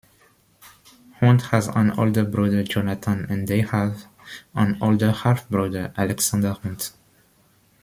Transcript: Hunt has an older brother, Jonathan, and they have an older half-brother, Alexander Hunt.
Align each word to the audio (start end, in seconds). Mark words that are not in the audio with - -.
Hunt 1.19 1.43
has 1.51 1.67
an 1.67 1.91
older 1.91 2.25
brother, 2.25 2.63
Jonathan, 2.63 3.27
and 3.29 3.47
they 3.47 3.61
have 3.61 4.07
an 4.55 4.75
older 4.81 5.11
half-brother, 5.11 5.93
Alexander 5.95 6.53
Hunt. 6.53 6.93